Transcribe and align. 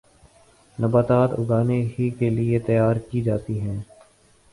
نباتات 0.77 1.29
اگانے 1.33 1.79
ہی 1.89 2.09
کیلئے 2.09 2.59
تیار 2.59 2.95
کی 3.11 3.21
جاتی 3.21 3.59
ہیں 3.59 3.79